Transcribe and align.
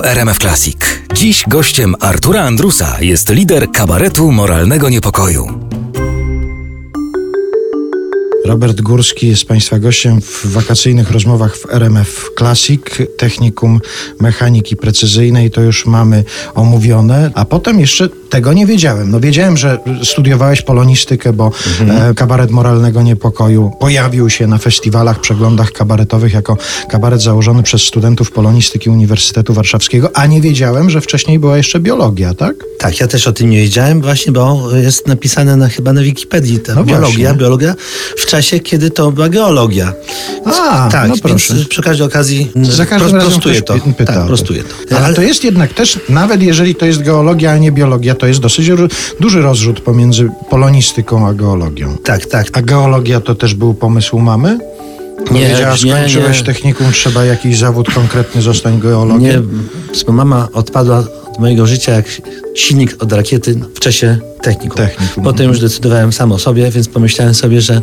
RMF 0.00 0.38
Classic. 0.38 0.76
Dziś 1.14 1.44
gościem 1.48 1.94
Artura 2.00 2.42
Andrusa 2.42 2.96
jest 3.00 3.28
lider 3.28 3.70
kabaretu 3.70 4.32
moralnego 4.32 4.88
niepokoju. 4.88 5.46
Robert 8.44 8.80
Górski 8.80 9.28
jest 9.28 9.44
Państwa 9.44 9.78
gościem 9.78 10.20
w 10.20 10.46
wakacyjnych 10.46 11.10
rozmowach 11.10 11.56
w 11.56 11.70
RMF 11.70 12.30
Classic, 12.38 12.82
Technikum 13.18 13.80
Mechaniki 14.20 14.76
Precyzyjnej. 14.76 15.50
To 15.50 15.60
już 15.60 15.86
mamy 15.86 16.24
omówione, 16.54 17.30
a 17.34 17.44
potem 17.44 17.80
jeszcze 17.80 18.08
tego 18.32 18.52
nie 18.52 18.66
wiedziałem. 18.66 19.10
No 19.10 19.20
wiedziałem, 19.20 19.56
że 19.56 19.78
studiowałeś 20.04 20.62
polonistykę, 20.62 21.32
bo 21.32 21.50
e, 22.10 22.14
kabaret 22.14 22.50
moralnego 22.50 23.02
niepokoju 23.02 23.70
pojawił 23.80 24.30
się 24.30 24.46
na 24.46 24.58
festiwalach, 24.58 25.20
przeglądach 25.20 25.72
kabaretowych 25.72 26.32
jako 26.32 26.56
kabaret 26.88 27.22
założony 27.22 27.62
przez 27.62 27.82
studentów 27.82 28.30
polonistyki 28.30 28.90
Uniwersytetu 28.90 29.54
Warszawskiego, 29.54 30.10
a 30.14 30.26
nie 30.26 30.40
wiedziałem, 30.40 30.90
że 30.90 31.00
wcześniej 31.00 31.38
była 31.38 31.56
jeszcze 31.56 31.80
biologia, 31.80 32.34
tak? 32.34 32.54
Tak, 32.78 33.00
ja 33.00 33.08
też 33.08 33.26
o 33.26 33.32
tym 33.32 33.50
nie 33.50 33.56
wiedziałem 33.56 34.02
właśnie, 34.02 34.32
bo 34.32 34.68
jest 34.76 35.06
napisane 35.08 35.56
na, 35.56 35.68
chyba 35.68 35.92
na 35.92 36.00
Wikipedii 36.02 36.60
ta 36.60 36.74
No 36.74 36.84
biologia, 36.84 37.08
właśnie. 37.28 37.34
biologia 37.40 37.74
w 38.18 38.26
czasie, 38.26 38.60
kiedy 38.60 38.90
to 38.90 39.12
była 39.12 39.28
geologia. 39.28 39.92
A, 40.44 40.88
tak, 40.92 41.08
no 41.08 41.14
proszę. 41.22 41.54
przy 41.68 41.82
każdej 41.82 42.06
okazji 42.06 42.50
Za 42.62 42.86
każdym 42.86 43.10
pro- 43.10 43.18
razem 43.18 43.30
prostuję 43.32 43.62
to. 43.62 43.74
py- 43.74 43.94
pyta 43.94 44.12
tak, 44.12 44.26
prostuję 44.26 44.62
to. 44.88 44.96
Ale 44.98 45.14
to 45.14 45.22
jest 45.22 45.44
jednak 45.44 45.74
też, 45.74 46.00
nawet 46.08 46.42
jeżeli 46.42 46.74
to 46.74 46.86
jest 46.86 47.02
geologia, 47.02 47.52
a 47.52 47.58
nie 47.58 47.72
biologia, 47.72 48.14
to 48.22 48.26
jest 48.26 48.40
dosyć 48.40 48.70
duży 49.20 49.42
rozrzut 49.42 49.80
pomiędzy 49.80 50.30
polonistyką 50.50 51.26
a 51.26 51.34
geologią. 51.34 51.96
Tak, 52.04 52.26
tak. 52.26 52.46
A 52.52 52.62
geologia 52.62 53.20
to 53.20 53.34
też 53.34 53.54
był 53.54 53.74
pomysł 53.74 54.18
mamy? 54.18 54.58
Powiedziała, 55.26 55.72
nie, 55.72 55.78
skończyłeś 55.78 56.38
nie. 56.38 56.44
technikum, 56.44 56.92
trzeba 56.92 57.24
jakiś 57.24 57.58
zawód 57.58 57.94
konkretny, 57.94 58.42
zostań 58.42 58.74
Nie, 58.74 58.80
geologiem. 58.80 59.68
bo 60.06 60.12
mama 60.12 60.48
odpadła 60.52 60.98
od 60.98 61.21
mojego 61.42 61.66
życia 61.66 61.92
jak 61.92 62.06
silnik 62.54 62.96
od 63.02 63.12
rakiety 63.12 63.60
w 63.74 63.80
czasie 63.80 64.18
technikum. 64.42 64.76
Technikum. 64.76 65.24
Potem 65.24 65.48
już 65.48 65.60
decydowałem 65.60 66.12
sam 66.12 66.32
o 66.32 66.38
sobie, 66.38 66.70
więc 66.70 66.88
pomyślałem 66.88 67.34
sobie, 67.34 67.60
że 67.60 67.82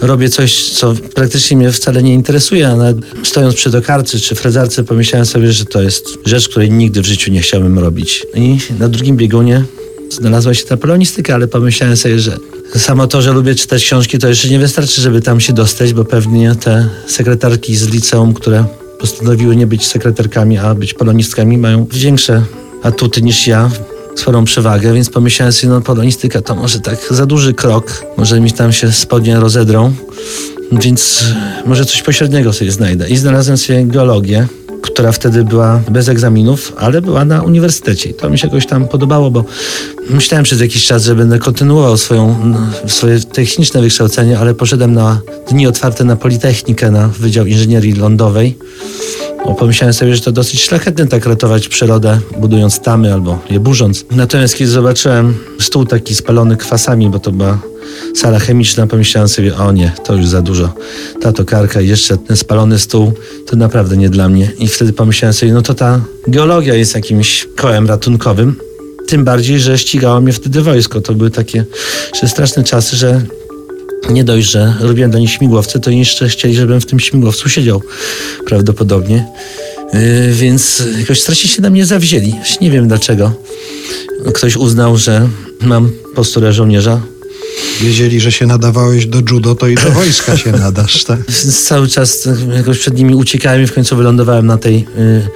robię 0.00 0.28
coś, 0.28 0.70
co 0.70 0.94
praktycznie 1.14 1.56
mnie 1.56 1.72
wcale 1.72 2.02
nie 2.02 2.14
interesuje, 2.14 2.68
a 2.68 2.76
nawet 2.76 2.96
stojąc 3.22 3.54
przy 3.54 3.70
tokarce 3.70 4.18
czy 4.18 4.34
frezarce 4.34 4.84
pomyślałem 4.84 5.26
sobie, 5.26 5.52
że 5.52 5.64
to 5.64 5.82
jest 5.82 6.04
rzecz, 6.24 6.48
której 6.48 6.70
nigdy 6.70 7.02
w 7.02 7.06
życiu 7.06 7.32
nie 7.32 7.40
chciałbym 7.40 7.78
robić. 7.78 8.26
I 8.34 8.58
na 8.78 8.88
drugim 8.88 9.16
biegunie 9.16 9.64
znalazła 10.10 10.54
się 10.54 10.64
ta 10.64 10.76
polonistyka, 10.76 11.34
ale 11.34 11.48
pomyślałem 11.48 11.96
sobie, 11.96 12.18
że 12.18 12.36
samo 12.76 13.06
to, 13.06 13.22
że 13.22 13.32
lubię 13.32 13.54
czytać 13.54 13.84
książki, 13.84 14.18
to 14.18 14.28
jeszcze 14.28 14.48
nie 14.48 14.58
wystarczy, 14.58 15.00
żeby 15.00 15.20
tam 15.20 15.40
się 15.40 15.52
dostać, 15.52 15.92
bo 15.92 16.04
pewnie 16.04 16.54
te 16.54 16.88
sekretarki 17.06 17.76
z 17.76 17.88
liceum, 17.88 18.34
które 18.34 18.64
postanowiły 19.00 19.56
nie 19.56 19.66
być 19.66 19.86
sekretarkami, 19.86 20.58
a 20.58 20.74
być 20.74 20.94
polonistkami, 20.94 21.58
mają 21.58 21.86
większe 21.92 22.42
atuty 22.82 23.22
niż 23.22 23.46
ja, 23.46 23.70
sporą 24.16 24.44
przewagę, 24.44 24.92
więc 24.94 25.10
pomyślałem 25.10 25.52
sobie, 25.52 25.72
no 25.72 25.80
polonistyka 25.80 26.42
to 26.42 26.54
może 26.54 26.80
tak 26.80 26.98
za 27.10 27.26
duży 27.26 27.54
krok, 27.54 28.04
może 28.16 28.40
mi 28.40 28.52
tam 28.52 28.72
się 28.72 28.92
spodnie 28.92 29.40
rozedrą, 29.40 29.92
więc 30.72 31.24
może 31.66 31.84
coś 31.84 32.02
pośredniego 32.02 32.52
sobie 32.52 32.72
znajdę. 32.72 33.08
I 33.08 33.16
znalazłem 33.16 33.56
sobie 33.58 33.84
geologię, 33.84 34.46
która 34.82 35.12
wtedy 35.12 35.44
była 35.44 35.80
bez 35.90 36.08
egzaminów, 36.08 36.72
ale 36.76 37.02
była 37.02 37.24
na 37.24 37.42
uniwersytecie. 37.42 38.10
I 38.10 38.14
to 38.14 38.30
mi 38.30 38.38
się 38.38 38.46
jakoś 38.46 38.66
tam 38.66 38.88
podobało, 38.88 39.30
bo 39.30 39.44
myślałem 40.10 40.44
przez 40.44 40.60
jakiś 40.60 40.86
czas, 40.86 41.04
że 41.04 41.14
będę 41.14 41.38
kontynuował 41.38 41.96
swoją, 41.96 42.54
swoje 42.86 43.20
techniczne 43.20 43.80
wykształcenie, 43.80 44.38
ale 44.38 44.54
poszedłem 44.54 44.94
na 44.94 45.20
dni 45.50 45.66
otwarte 45.66 46.04
na 46.04 46.16
Politechnikę, 46.16 46.90
na 46.90 47.08
Wydział 47.08 47.46
Inżynierii 47.46 47.92
Lądowej. 47.92 48.58
Bo 49.48 49.54
pomyślałem 49.54 49.94
sobie, 49.94 50.16
że 50.16 50.22
to 50.22 50.32
dosyć 50.32 50.62
szlachetne 50.62 51.06
tak 51.06 51.26
ratować 51.26 51.68
przyrodę, 51.68 52.20
budując 52.40 52.80
tamy 52.80 53.12
albo 53.12 53.38
je 53.50 53.60
burząc. 53.60 54.04
Natomiast 54.10 54.56
kiedy 54.56 54.70
zobaczyłem 54.70 55.34
stół 55.60 55.84
taki 55.84 56.14
spalony 56.14 56.56
kwasami, 56.56 57.10
bo 57.10 57.18
to 57.18 57.32
była 57.32 57.58
sala 58.16 58.38
chemiczna, 58.38 58.86
pomyślałem 58.86 59.28
sobie, 59.28 59.56
o 59.56 59.72
nie, 59.72 59.92
to 60.04 60.14
już 60.14 60.26
za 60.26 60.42
dużo. 60.42 60.72
Ta 61.20 61.32
tokarka 61.32 61.80
jeszcze 61.80 62.16
ten 62.16 62.36
spalony 62.36 62.78
stół, 62.78 63.12
to 63.46 63.56
naprawdę 63.56 63.96
nie 63.96 64.08
dla 64.08 64.28
mnie. 64.28 64.50
I 64.58 64.68
wtedy 64.68 64.92
pomyślałem 64.92 65.32
sobie, 65.32 65.52
no 65.52 65.62
to 65.62 65.74
ta 65.74 66.00
geologia 66.26 66.74
jest 66.74 66.94
jakimś 66.94 67.48
kołem 67.56 67.86
ratunkowym. 67.86 68.56
Tym 69.06 69.24
bardziej, 69.24 69.60
że 69.60 69.78
ścigało 69.78 70.20
mnie 70.20 70.32
wtedy 70.32 70.62
wojsko. 70.62 71.00
To 71.00 71.14
były 71.14 71.30
takie 71.30 71.64
straszne 72.26 72.64
czasy, 72.64 72.96
że 72.96 73.22
nie 74.10 74.24
dość, 74.24 74.50
że 74.50 74.74
robiłem 74.80 75.10
dla 75.10 75.20
nich 75.20 75.30
śmigłowce, 75.30 75.80
to 75.80 75.90
jeszcze 75.90 76.28
chcieli, 76.28 76.54
żebym 76.54 76.80
w 76.80 76.86
tym 76.86 77.00
śmigłowcu 77.00 77.48
siedział 77.48 77.82
prawdopodobnie. 78.46 79.26
Yy, 79.94 80.32
więc 80.32 80.82
jakoś 80.98 81.20
strasznie 81.20 81.50
się 81.50 81.62
na 81.62 81.70
mnie 81.70 81.86
zawzięli. 81.86 82.34
Nie 82.60 82.70
wiem 82.70 82.88
dlaczego. 82.88 83.32
Ktoś 84.34 84.56
uznał, 84.56 84.96
że 84.96 85.28
mam 85.60 85.90
posturę 86.14 86.52
żołnierza. 86.52 87.00
Wiedzieli, 87.80 88.20
że 88.20 88.32
się 88.32 88.46
nadawałeś 88.46 89.06
do 89.06 89.18
judo, 89.30 89.54
to 89.54 89.68
i 89.68 89.74
do 89.74 89.90
wojska 89.90 90.36
się 90.36 90.52
nadasz, 90.52 91.04
tak? 91.04 91.18
Cały 91.68 91.88
czas 91.88 92.28
jakoś 92.56 92.78
przed 92.78 92.94
nimi 92.94 93.14
uciekałem 93.14 93.62
i 93.62 93.66
w 93.66 93.72
końcu 93.72 93.96
wylądowałem 93.96 94.46
na 94.46 94.58
tej, 94.58 94.74
yy, 94.74 95.28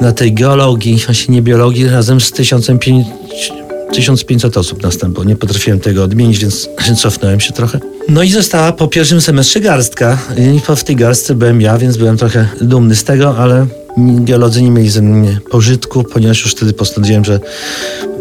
na 0.00 0.12
tej 0.12 0.34
geologii, 0.34 1.02
właśnie 1.06 1.34
nie 1.34 1.42
biologii, 1.42 1.88
razem 1.88 2.20
z 2.20 2.32
1500 2.32 3.59
1500 3.92 4.56
osób 4.56 4.82
następło. 4.82 5.24
Nie 5.24 5.36
potrafiłem 5.36 5.80
tego 5.80 6.04
odmienić, 6.04 6.38
więc 6.38 6.68
cofnąłem 6.96 7.40
się 7.40 7.52
trochę. 7.52 7.80
No 8.08 8.22
i 8.22 8.30
została 8.30 8.72
po 8.72 8.88
pierwszym 8.88 9.20
semestrze 9.20 9.60
garstka. 9.60 10.18
I 10.56 10.60
po 10.60 10.76
w 10.76 10.84
tej 10.84 10.96
garstce 10.96 11.34
byłem 11.34 11.60
ja, 11.60 11.78
więc 11.78 11.96
byłem 11.96 12.16
trochę 12.16 12.48
dumny 12.60 12.96
z 12.96 13.04
tego, 13.04 13.36
ale 13.38 13.66
geolodzy 13.98 14.62
nie 14.62 14.70
mieli 14.70 14.90
ze 14.90 15.02
mnie 15.02 15.40
pożytku, 15.50 16.04
ponieważ 16.04 16.42
już 16.42 16.52
wtedy 16.52 16.72
postanowiłem, 16.72 17.24
że 17.24 17.40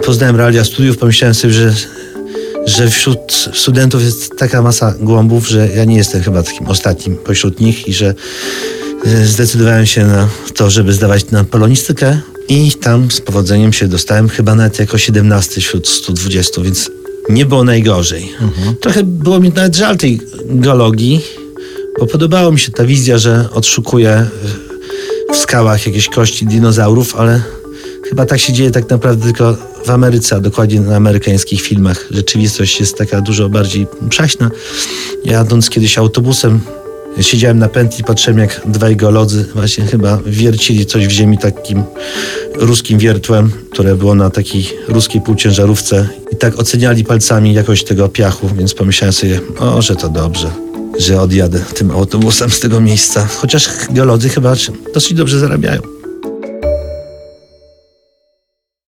poznałem 0.06 0.36
realia 0.36 0.64
studiów, 0.64 0.98
pomyślałem 0.98 1.36
sobie, 1.36 1.54
że 1.54 1.74
że 2.66 2.90
wśród 2.90 3.50
studentów 3.54 4.04
jest 4.04 4.38
taka 4.38 4.62
masa 4.62 4.94
głąbów, 5.00 5.48
że 5.48 5.70
ja 5.76 5.86
nie 5.86 5.96
jestem 5.96 6.24
chyba 6.24 6.44
takim 6.44 6.68
ostatnim 6.68 7.16
pośród 7.16 7.60
nich 7.60 7.88
i 7.88 7.94
że 7.94 8.14
e, 9.06 9.26
zdecydowałem 9.26 9.86
się 9.86 10.06
na 10.06 10.28
to, 10.56 10.70
żeby 10.70 10.94
zdawać 10.94 11.32
na 11.32 11.44
polonistykę 11.44 12.20
i 12.50 12.72
tam 12.72 13.12
z 13.12 13.22
powodzeniem 13.22 13.74
się 13.74 13.88
dostałem 13.88 14.30
chyba 14.30 14.56
nawet 14.56 14.80
jako 14.80 14.98
17 14.98 15.62
wśród 15.62 15.88
120, 15.88 16.62
więc 16.62 16.92
nie 17.30 17.46
było 17.46 17.64
najgorzej. 17.64 18.32
Trochę 18.80 19.04
było 19.04 19.40
mi 19.40 19.50
nawet 19.50 19.76
żal 19.76 19.98
tej 19.98 20.22
geologii, 20.46 21.22
bo 22.00 22.08
podobała 22.08 22.52
mi 22.52 22.60
się 22.60 22.72
ta 22.72 22.86
wizja, 22.86 23.18
że 23.18 23.50
odszukuję 23.54 24.10
e, 24.10 24.28
w 25.34 25.38
skałach 25.38 25.86
jakieś 25.86 26.10
kości 26.10 26.46
dinozaurów, 26.46 27.16
ale 27.16 27.42
chyba 28.10 28.26
tak 28.26 28.40
się 28.40 28.54
dzieje 28.54 28.72
tak 28.72 28.90
naprawdę 28.90 29.26
tylko 29.26 29.58
w 29.86 29.90
Ameryce, 29.90 30.36
a 30.36 30.40
dokładnie 30.40 30.82
na 30.82 30.96
amerykańskich 30.96 31.62
filmach. 31.62 32.08
Rzeczywistość 32.12 32.80
jest 32.80 32.98
taka 32.98 33.22
dużo 33.22 33.50
bardziej 33.50 33.88
przaśna. 34.10 34.52
Jadąc 35.26 35.70
kiedyś 35.70 35.98
autobusem, 35.98 36.60
siedziałem 37.22 37.60
na 37.60 37.70
pętli, 37.70 38.04
patrzyłem 38.04 38.40
jak 38.40 38.62
dwaj 38.66 38.96
geolodzy 38.96 39.46
właśnie 39.56 39.86
chyba 39.86 40.20
wiercili 40.26 40.86
coś 40.86 41.08
w 41.08 41.12
ziemi 41.12 41.38
takim 41.38 41.84
ruskim 42.56 43.00
wiertłem, 43.00 43.52
które 43.72 43.96
było 43.96 44.16
na 44.16 44.30
takiej 44.30 44.70
ruskiej 44.88 45.22
półciężarówce 45.22 46.08
i 46.32 46.36
tak 46.36 46.60
oceniali 46.60 47.04
palcami 47.04 47.54
jakość 47.54 47.84
tego 47.84 48.10
piachu, 48.10 48.50
więc 48.58 48.74
pomyślałem 48.74 49.14
sobie, 49.14 49.40
o, 49.60 49.82
że 49.82 49.96
to 49.96 50.10
dobrze 50.10 50.52
że 51.00 51.22
odjadę 51.22 51.60
tym 51.60 51.92
autobusem 51.92 52.50
z 52.50 52.60
tego 52.60 52.82
miejsca. 52.82 53.28
Chociaż 53.42 53.70
geolodzy 53.90 54.30
chyba 54.30 54.56
dosyć 54.94 55.14
dobrze 55.14 55.40
zarabiają. 55.40 55.99